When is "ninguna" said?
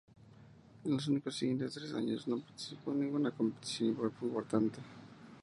3.01-3.29